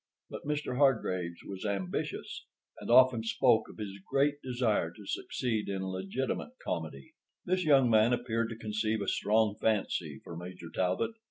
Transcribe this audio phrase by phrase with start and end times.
[0.31, 0.77] But Mr.
[0.79, 2.47] Hargraves was ambitious,
[2.79, 7.13] and often spoke of his great desire to succeed in legitimate comedy.
[7.45, 11.11] This young man appeared to conceive a strong fancy for Major Talbot.